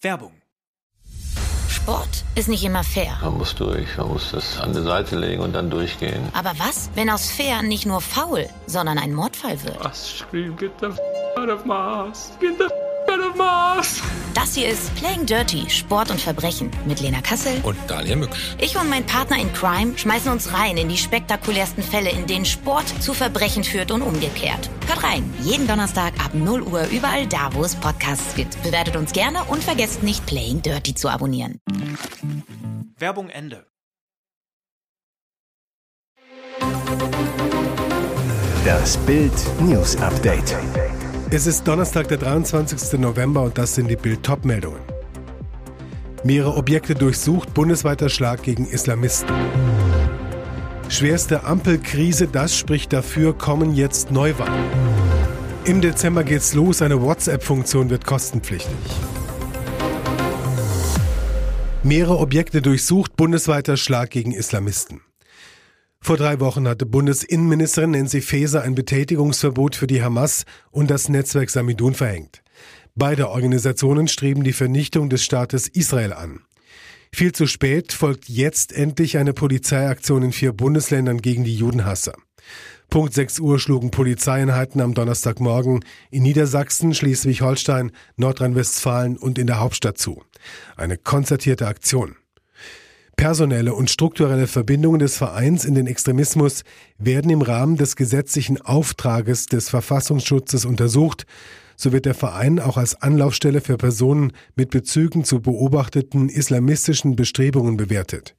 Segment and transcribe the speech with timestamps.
[0.00, 0.32] Werbung.
[1.68, 3.18] Sport ist nicht immer fair.
[3.20, 6.28] Man muss durch, man muss das an die Seite legen und dann durchgehen.
[6.34, 9.82] Aber was, wenn aus fair nicht nur faul, sondern ein Mordfall wird?
[9.82, 10.98] Was scream, get the f
[11.36, 12.87] out of Mars, get the f
[13.38, 14.02] Mars.
[14.34, 18.56] Das hier ist Playing Dirty, Sport und Verbrechen mit Lena Kassel und Daniel Mücksch.
[18.58, 22.44] Ich und mein Partner in Crime schmeißen uns rein in die spektakulärsten Fälle, in denen
[22.44, 24.68] Sport zu Verbrechen führt und umgekehrt.
[24.86, 28.62] Hört rein, jeden Donnerstag ab 0 Uhr überall da, wo es Podcasts gibt.
[28.62, 31.60] Bewertet uns gerne und vergesst nicht Playing Dirty zu abonnieren.
[32.98, 33.66] Werbung Ende.
[38.64, 40.54] Das Bild News Update.
[41.30, 42.98] Es ist Donnerstag, der 23.
[42.98, 44.80] November und das sind die Bild-Top-Meldungen.
[46.24, 49.34] Mehrere Objekte durchsucht, bundesweiter Schlag gegen Islamisten.
[50.88, 54.64] Schwerste Ampelkrise, das spricht dafür, kommen jetzt Neuwahlen.
[55.66, 58.72] Im Dezember geht's los, eine WhatsApp-Funktion wird kostenpflichtig.
[61.82, 65.02] Mehrere Objekte durchsucht, bundesweiter Schlag gegen Islamisten.
[66.00, 71.50] Vor drei Wochen hatte Bundesinnenministerin Nancy Faeser ein Betätigungsverbot für die Hamas und das Netzwerk
[71.50, 72.42] Samidun verhängt.
[72.94, 76.40] Beide Organisationen streben die Vernichtung des Staates Israel an.
[77.14, 82.14] Viel zu spät folgt jetzt endlich eine Polizeiaktion in vier Bundesländern gegen die Judenhasser.
[82.90, 89.98] Punkt 6 Uhr schlugen Polizeieinheiten am Donnerstagmorgen in Niedersachsen, Schleswig-Holstein, Nordrhein-Westfalen und in der Hauptstadt
[89.98, 90.22] zu.
[90.76, 92.16] Eine konzertierte Aktion.
[93.18, 96.62] Personelle und strukturelle Verbindungen des Vereins in den Extremismus
[96.98, 101.26] werden im Rahmen des gesetzlichen Auftrages des Verfassungsschutzes untersucht.
[101.74, 107.76] So wird der Verein auch als Anlaufstelle für Personen mit Bezügen zu beobachteten islamistischen Bestrebungen
[107.76, 108.36] bewertet.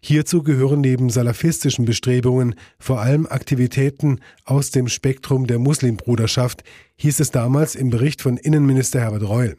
[0.00, 6.64] Hierzu gehören neben salafistischen Bestrebungen vor allem Aktivitäten aus dem Spektrum der Muslimbruderschaft,
[6.96, 9.54] hieß es damals im Bericht von Innenminister Herbert Reul.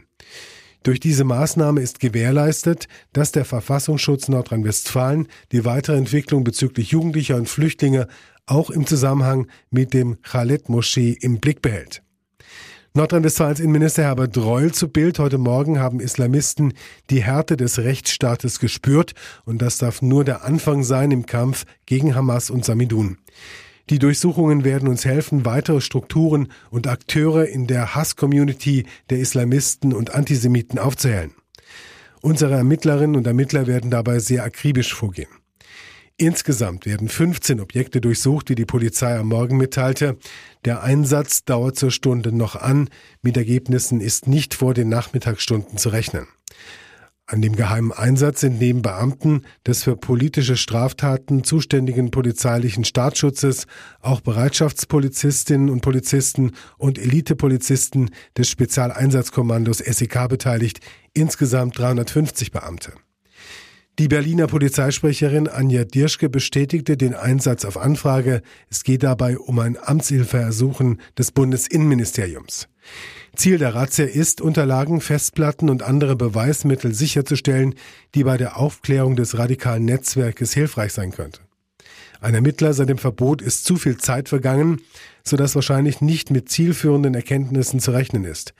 [0.83, 7.49] Durch diese Maßnahme ist gewährleistet, dass der Verfassungsschutz Nordrhein-Westfalen die weitere Entwicklung bezüglich Jugendlicher und
[7.49, 8.07] Flüchtlinge
[8.45, 12.01] auch im Zusammenhang mit dem Khaled-Moschee im Blick behält.
[12.93, 15.19] Nordrhein-Westfalens Innenminister Herbert Reul zu Bild.
[15.19, 16.73] Heute Morgen haben Islamisten
[17.11, 19.13] die Härte des Rechtsstaates gespürt
[19.45, 23.19] und das darf nur der Anfang sein im Kampf gegen Hamas und Samidun.
[23.89, 30.13] Die Durchsuchungen werden uns helfen, weitere Strukturen und Akteure in der Hass-Community der Islamisten und
[30.13, 31.33] Antisemiten aufzuhellen.
[32.21, 35.29] Unsere Ermittlerinnen und Ermittler werden dabei sehr akribisch vorgehen.
[36.17, 40.17] Insgesamt werden 15 Objekte durchsucht, wie die Polizei am Morgen mitteilte.
[40.65, 42.89] Der Einsatz dauert zur Stunde noch an.
[43.21, 46.27] Mit Ergebnissen ist nicht vor den Nachmittagsstunden zu rechnen.
[47.29, 53.67] An dem geheimen Einsatz sind neben Beamten des für politische Straftaten zuständigen polizeilichen Staatsschutzes
[53.99, 60.79] auch Bereitschaftspolizistinnen und Polizisten und Elitepolizisten des Spezialeinsatzkommandos SEK beteiligt,
[61.13, 62.93] insgesamt 350 Beamte.
[63.99, 68.43] Die Berliner Polizeisprecherin Anja Dirschke bestätigte den Einsatz auf Anfrage.
[68.69, 72.67] Es geht dabei um ein Amtshilfeersuchen des Bundesinnenministeriums.
[73.35, 77.73] Ziel der Razzia ist, Unterlagen, Festplatten und andere Beweismittel sicherzustellen,
[78.13, 81.41] die bei der Aufklärung des radikalen Netzwerkes hilfreich sein könnte.
[82.21, 84.81] Ein Ermittler seit dem Verbot ist zu viel Zeit vergangen,
[85.23, 88.53] sodass wahrscheinlich nicht mit zielführenden Erkenntnissen zu rechnen ist.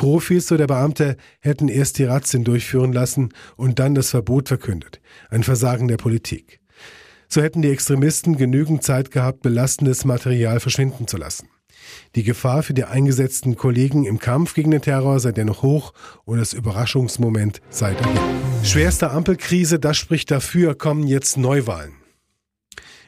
[0.00, 4.98] Profis, so der Beamte, hätten erst die Razzien durchführen lassen und dann das Verbot verkündet.
[5.28, 6.60] Ein Versagen der Politik.
[7.28, 11.50] So hätten die Extremisten genügend Zeit gehabt, belastendes Material verschwinden zu lassen.
[12.14, 15.92] Die Gefahr für die eingesetzten Kollegen im Kampf gegen den Terror sei dennoch hoch
[16.24, 18.16] und das Überraschungsmoment sei dahin.
[18.64, 21.99] Schwerste Ampelkrise, das spricht dafür, kommen jetzt Neuwahlen.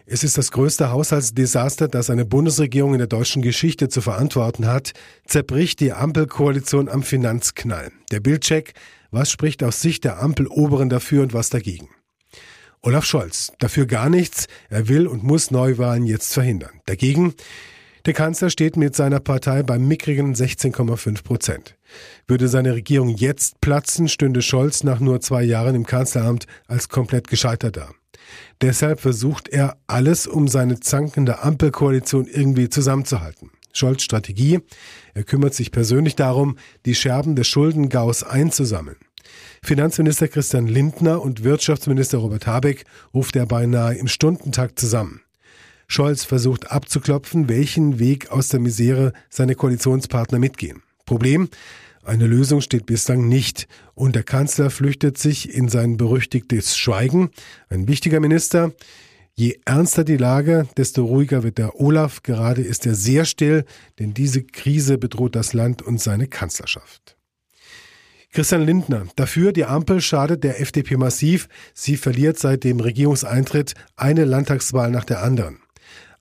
[0.05, 4.93] Es ist das größte Haushaltsdesaster, das eine Bundesregierung in der deutschen Geschichte zu verantworten hat,
[5.27, 7.93] zerbricht die Ampelkoalition am Finanzknall.
[8.11, 8.75] Der Bildcheck,
[9.11, 11.89] was spricht aus Sicht der Ampeloberen dafür und was dagegen?
[12.83, 16.81] Olaf Scholz, dafür gar nichts, er will und muss Neuwahlen jetzt verhindern.
[16.87, 17.35] Dagegen
[18.05, 21.77] der Kanzler steht mit seiner Partei beim mickrigen 16,5 Prozent.
[22.27, 27.29] Würde seine Regierung jetzt platzen, stünde Scholz nach nur zwei Jahren im Kanzleramt als komplett
[27.29, 27.91] gescheitert da.
[28.61, 33.51] Deshalb versucht er alles, um seine zankende Ampelkoalition irgendwie zusammenzuhalten.
[33.73, 34.61] Scholz Strategie,
[35.15, 38.99] er kümmert sich persönlich darum, die Scherben des Schuldengaus einzusammeln.
[39.63, 42.85] Finanzminister Christian Lindner und Wirtschaftsminister Robert Habeck
[43.15, 45.23] ruft er beinahe im Stundentakt zusammen.
[45.93, 50.83] Scholz versucht abzuklopfen, welchen Weg aus der Misere seine Koalitionspartner mitgehen.
[51.05, 51.51] Problem?
[52.03, 57.31] Eine Lösung steht bislang nicht und der Kanzler flüchtet sich in sein berüchtigtes Schweigen.
[57.69, 58.73] Ein wichtiger Minister.
[59.35, 62.23] Je ernster die Lage, desto ruhiger wird der Olaf.
[62.23, 63.65] Gerade ist er sehr still,
[63.99, 67.17] denn diese Krise bedroht das Land und seine Kanzlerschaft.
[68.33, 69.07] Christian Lindner.
[69.17, 71.49] Dafür, die Ampel schadet der FDP massiv.
[71.75, 75.62] Sie verliert seit dem Regierungseintritt eine Landtagswahl nach der anderen.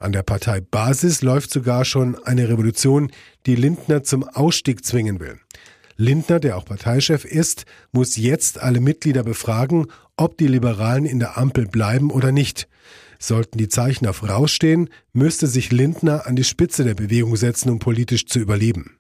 [0.02, 3.12] An der Parteibasis läuft sogar schon eine Revolution,
[3.46, 5.40] die Lindner zum Ausstieg zwingen will.
[5.96, 9.86] Lindner, der auch Parteichef ist, muss jetzt alle Mitglieder befragen,
[10.18, 12.68] ob die Liberalen in der Ampel bleiben oder nicht.
[13.20, 17.78] Sollten die Zeichen auf rausstehen, müsste sich Lindner an die Spitze der Bewegung setzen, um
[17.78, 18.98] politisch zu überleben.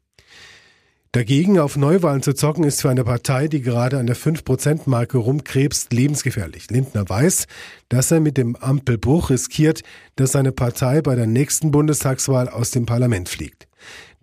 [1.13, 5.91] Dagegen auf Neuwahlen zu zocken, ist für eine Partei, die gerade an der 5%-Marke rumkrebst,
[5.91, 6.71] lebensgefährlich.
[6.71, 7.47] Lindner weiß,
[7.89, 9.81] dass er mit dem Ampelbruch riskiert,
[10.15, 13.67] dass seine Partei bei der nächsten Bundestagswahl aus dem Parlament fliegt.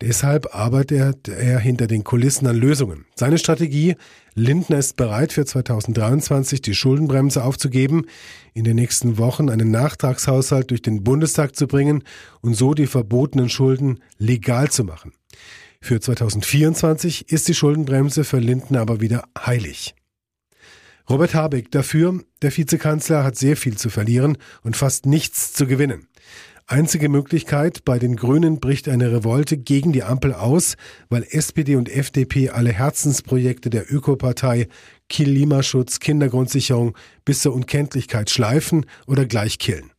[0.01, 3.05] Deshalb arbeitet er hinter den Kulissen an Lösungen.
[3.15, 3.97] Seine Strategie,
[4.35, 8.07] Lindner ist bereit für 2023 die Schuldenbremse aufzugeben,
[8.55, 12.03] in den nächsten Wochen einen Nachtragshaushalt durch den Bundestag zu bringen
[12.41, 15.13] und so die verbotenen Schulden legal zu machen.
[15.81, 19.95] Für 2024 ist die Schuldenbremse für Lindner aber wieder heilig.
[21.09, 26.09] Robert Habeck dafür, der Vizekanzler hat sehr viel zu verlieren und fast nichts zu gewinnen.
[26.67, 30.77] Einzige Möglichkeit, bei den Grünen bricht eine Revolte gegen die Ampel aus,
[31.09, 34.69] weil SPD und FDP alle Herzensprojekte der Ökopartei
[35.09, 39.91] Klimaschutz, Kindergrundsicherung bis zur Unkenntlichkeit schleifen oder gleich killen.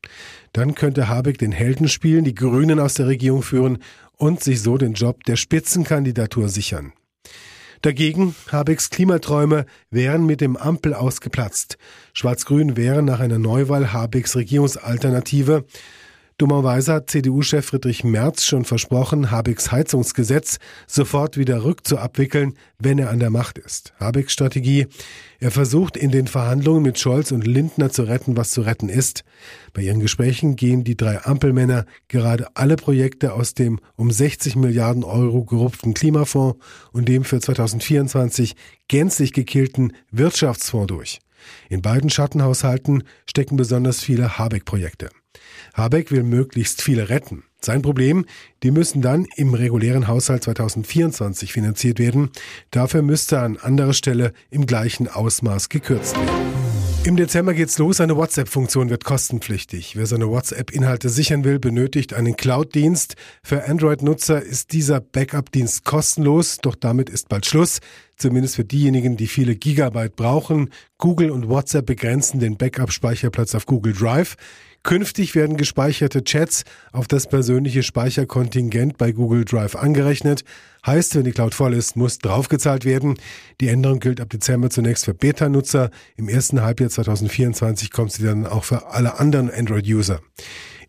[0.53, 3.79] Dann könnte Habeck den Helden spielen, die Grünen aus der Regierung führen
[4.17, 6.93] und sich so den Job der Spitzenkandidatur sichern.
[7.81, 11.77] Dagegen Habecks Klimaträume wären mit dem Ampel ausgeplatzt.
[12.13, 15.65] Schwarz-Grün wäre nach einer Neuwahl Habecks Regierungsalternative.
[16.39, 23.19] Dummerweise hat CDU-Chef Friedrich Merz schon versprochen, Habecks Heizungsgesetz sofort wieder rückzuabwickeln, wenn er an
[23.19, 23.93] der Macht ist.
[23.99, 24.87] Habecks Strategie,
[25.41, 29.25] er versucht in den Verhandlungen mit Scholz und Lindner zu retten, was zu retten ist.
[29.73, 35.03] Bei ihren Gesprächen gehen die drei Ampelmänner gerade alle Projekte aus dem um 60 Milliarden
[35.03, 36.57] Euro gerupften Klimafonds
[36.93, 38.55] und dem für 2024
[38.87, 41.19] gänzlich gekillten Wirtschaftsfonds durch.
[41.67, 45.09] In beiden Schattenhaushalten stecken besonders viele Habeck-Projekte.
[45.73, 47.43] Habeck will möglichst viele retten.
[47.61, 48.25] Sein Problem,
[48.63, 52.29] die müssen dann im regulären Haushalt 2024 finanziert werden.
[52.71, 56.49] Dafür müsste an anderer Stelle im gleichen Ausmaß gekürzt werden.
[57.05, 58.01] Im Dezember geht's los.
[58.01, 59.95] Eine WhatsApp-Funktion wird kostenpflichtig.
[59.95, 63.15] Wer seine WhatsApp-Inhalte sichern will, benötigt einen Cloud-Dienst.
[63.41, 67.79] Für Android-Nutzer ist dieser Backup-Dienst kostenlos, doch damit ist bald Schluss.
[68.17, 70.71] Zumindest für diejenigen, die viele Gigabyte brauchen.
[70.97, 74.35] Google und WhatsApp begrenzen den Backup-Speicherplatz auf Google Drive.
[74.83, 80.43] Künftig werden gespeicherte Chats auf das persönliche Speicherkontingent bei Google Drive angerechnet.
[80.85, 83.17] Heißt, wenn die Cloud voll ist, muss draufgezahlt werden.
[83.59, 85.91] Die Änderung gilt ab Dezember zunächst für Beta-Nutzer.
[86.15, 90.21] Im ersten Halbjahr 2024 kommt sie dann auch für alle anderen Android-User.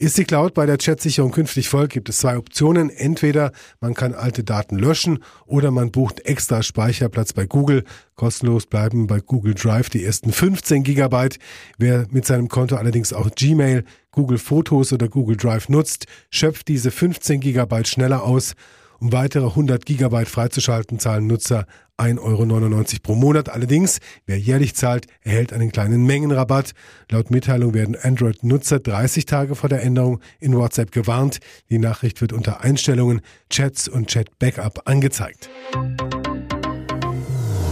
[0.01, 2.89] Ist die Cloud bei der Chatsicherung künftig voll, gibt es zwei Optionen.
[2.89, 3.53] Entweder
[3.83, 7.85] man kann alte Daten löschen oder man bucht extra Speicherplatz bei Google.
[8.15, 11.39] Kostenlos bleiben bei Google Drive die ersten 15 Gigabyte.
[11.77, 16.91] Wer mit seinem Konto allerdings auch Gmail, Google Fotos oder Google Drive nutzt, schöpft diese
[16.91, 18.55] 15 Gigabyte schneller aus
[19.01, 21.67] um weitere 100 Gigabyte freizuschalten, zahlen Nutzer
[22.01, 23.49] 1,99 Euro pro Monat.
[23.49, 26.73] Allerdings, wer jährlich zahlt, erhält einen kleinen Mengenrabatt.
[27.11, 31.39] Laut Mitteilung werden Android-Nutzer 30 Tage vor der Änderung in WhatsApp gewarnt.
[31.69, 33.21] Die Nachricht wird unter Einstellungen,
[33.51, 35.51] Chats und Chat-Backup angezeigt.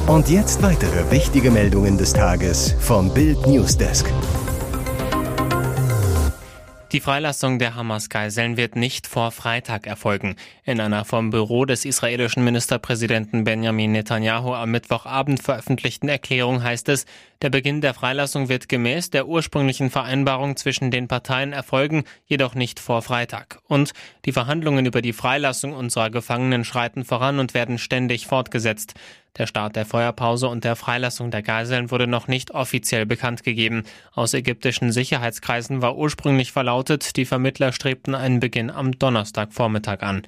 [0.07, 4.07] Und jetzt weitere wichtige Meldungen des Tages vom Bild Newsdesk.
[6.91, 10.37] Die Freilassung der Hamas-Geiseln wird nicht vor Freitag erfolgen.
[10.65, 17.05] In einer vom Büro des israelischen Ministerpräsidenten Benjamin Netanyahu am Mittwochabend veröffentlichten Erklärung heißt es,
[17.43, 22.81] der Beginn der Freilassung wird gemäß der ursprünglichen Vereinbarung zwischen den Parteien erfolgen, jedoch nicht
[22.81, 23.59] vor Freitag.
[23.69, 23.93] Und
[24.25, 28.95] die Verhandlungen über die Freilassung unserer Gefangenen schreiten voran und werden ständig fortgesetzt.
[29.39, 33.85] Der Start der Feuerpause und der Freilassung der Geiseln wurde noch nicht offiziell bekannt gegeben.
[34.13, 40.23] Aus ägyptischen Sicherheitskreisen war ursprünglich verlautet, die Vermittler strebten einen Beginn am Donnerstagvormittag an.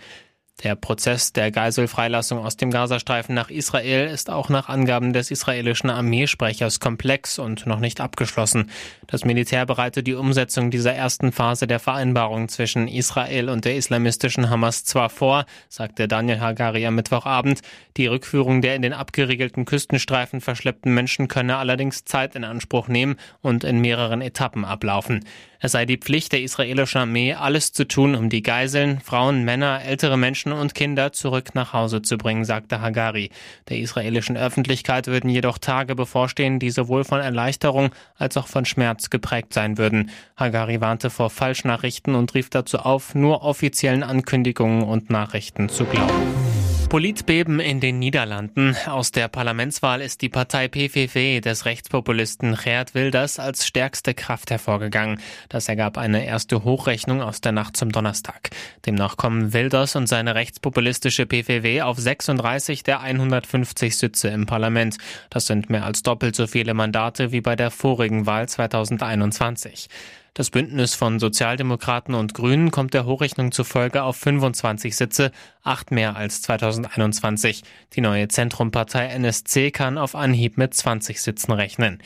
[0.62, 5.88] Der Prozess der Geiselfreilassung aus dem Gazastreifen nach Israel ist auch nach Angaben des israelischen
[5.88, 8.71] Armeesprechers komplex und noch nicht abgeschlossen.
[9.07, 14.50] Das Militär bereitet die Umsetzung dieser ersten Phase der Vereinbarung zwischen Israel und der islamistischen
[14.50, 17.62] Hamas zwar vor, sagte Daniel Hagari am Mittwochabend,
[17.97, 23.17] die Rückführung der in den abgeriegelten Küstenstreifen verschleppten Menschen könne allerdings Zeit in Anspruch nehmen
[23.40, 25.25] und in mehreren Etappen ablaufen.
[25.62, 29.83] Es sei die Pflicht der israelischen Armee, alles zu tun, um die Geiseln, Frauen, Männer,
[29.85, 33.31] ältere Menschen und Kinder zurück nach Hause zu bringen, sagte Hagari.
[33.69, 39.11] Der israelischen Öffentlichkeit würden jedoch Tage bevorstehen, die sowohl von Erleichterung als auch von Schmerz
[39.11, 40.11] geprägt sein würden.
[40.35, 46.60] Hagari warnte vor Falschnachrichten und rief dazu auf, nur offiziellen Ankündigungen und Nachrichten zu glauben.
[46.90, 48.76] Politbeben in den Niederlanden.
[48.87, 55.20] Aus der Parlamentswahl ist die Partei PVV des Rechtspopulisten Geert Wilders als stärkste Kraft hervorgegangen.
[55.49, 58.50] Das ergab eine erste Hochrechnung aus der Nacht zum Donnerstag.
[58.87, 64.97] Demnach kommen Wilders und seine rechtspopulistische PVV auf 36 der 150 Sitze im Parlament.
[65.30, 69.88] Das sind mehr als doppelt so viele Mandate wie bei der vorigen Wahl 2021.
[70.35, 75.33] Das Bündnis von Sozialdemokraten und Grünen kommt der Hochrechnung zufolge auf 25 Sitze,
[75.65, 77.63] acht mehr als 2021.
[77.95, 82.01] Die neue Zentrumpartei NSC kann auf Anhieb mit 20 Sitzen rechnen.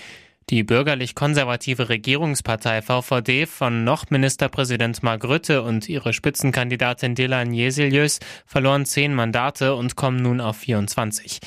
[0.50, 8.84] Die bürgerlich-konservative Regierungspartei VVD von noch Ministerpräsident Mark Rutte und ihre Spitzenkandidatin Dylan Jesilius verloren
[8.86, 11.40] zehn Mandate und kommen nun auf 24.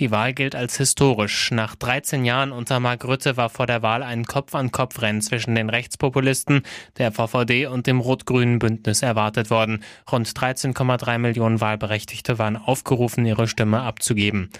[0.00, 1.52] Die Wahl gilt als historisch.
[1.52, 6.62] Nach 13 Jahren unter Mark Rutte war vor der Wahl ein Kopf-an-Kopf-Rennen zwischen den Rechtspopulisten,
[6.98, 9.84] der VVD und dem rot-grünen Bündnis erwartet worden.
[10.10, 14.50] Rund 13,3 Millionen Wahlberechtigte waren aufgerufen, ihre Stimme abzugeben.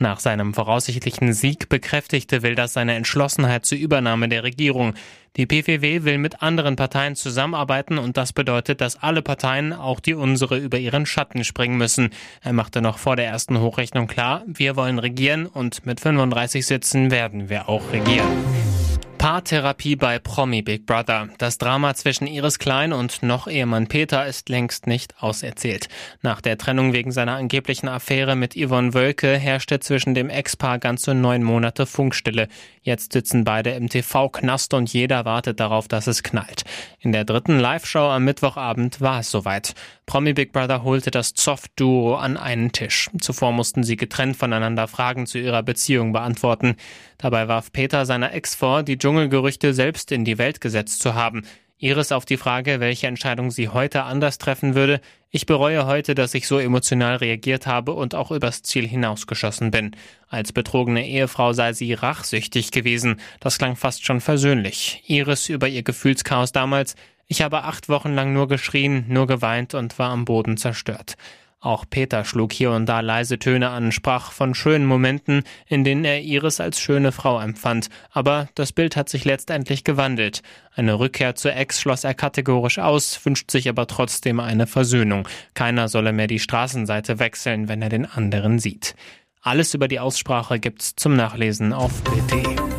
[0.00, 4.94] Nach seinem voraussichtlichen Sieg bekräftigte Wilders seine Entschlossenheit zur Übernahme der Regierung.
[5.36, 10.14] Die PVW will mit anderen Parteien zusammenarbeiten und das bedeutet, dass alle Parteien, auch die
[10.14, 12.10] unsere, über ihren Schatten springen müssen.
[12.42, 17.10] Er machte noch vor der ersten Hochrechnung klar, wir wollen regieren und mit 35 Sitzen
[17.10, 18.87] werden wir auch regieren.
[19.28, 21.28] Paartherapie bei Promi Big Brother.
[21.36, 25.88] Das Drama zwischen Iris Klein und noch Ehemann Peter ist längst nicht auserzählt.
[26.22, 31.12] Nach der Trennung wegen seiner angeblichen Affäre mit Yvonne Wölke herrschte zwischen dem Ex-Paar ganze
[31.12, 32.48] neun Monate Funkstille.
[32.80, 36.64] Jetzt sitzen beide im TV-Knast und jeder wartet darauf, dass es knallt.
[36.98, 39.74] In der dritten Live-Show am Mittwochabend war es soweit.
[40.08, 43.10] Promi Big Brother holte das Zoff-Duo an einen Tisch.
[43.20, 46.76] Zuvor mussten sie getrennt voneinander Fragen zu ihrer Beziehung beantworten.
[47.18, 51.42] Dabei warf Peter seiner Ex vor, die Dschungelgerüchte selbst in die Welt gesetzt zu haben.
[51.76, 55.02] Iris auf die Frage, welche Entscheidung sie heute anders treffen würde.
[55.30, 59.90] Ich bereue heute, dass ich so emotional reagiert habe und auch übers Ziel hinausgeschossen bin.
[60.30, 63.20] Als betrogene Ehefrau sei sie rachsüchtig gewesen.
[63.40, 65.02] Das klang fast schon versöhnlich.
[65.06, 66.96] Iris über ihr Gefühlschaos damals.
[67.30, 71.16] Ich habe acht Wochen lang nur geschrien, nur geweint und war am Boden zerstört.
[71.60, 76.04] Auch Peter schlug hier und da leise Töne an, sprach von schönen Momenten, in denen
[76.04, 77.88] er Iris als schöne Frau empfand.
[78.12, 80.42] Aber das Bild hat sich letztendlich gewandelt.
[80.74, 85.28] Eine Rückkehr zur Ex schloss er kategorisch aus, wünscht sich aber trotzdem eine Versöhnung.
[85.54, 88.94] Keiner solle mehr die Straßenseite wechseln, wenn er den anderen sieht.
[89.42, 92.77] Alles über die Aussprache gibt's zum Nachlesen auf Bild.de.